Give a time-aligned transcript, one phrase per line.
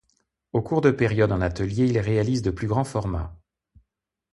[0.51, 3.37] Au cours de périodes en atelier, il réalise de plus grands formats.